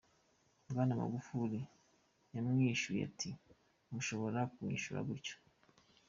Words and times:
Bwana 0.69 0.93
Magufuli 0.99 1.59
yamwishuye 2.33 3.01
ati: 3.09 3.29
"Ntushobora 3.87 4.39
kunyishura 4.53 4.99
gurtyo. 5.07 5.35